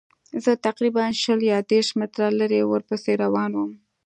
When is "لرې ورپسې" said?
2.39-3.11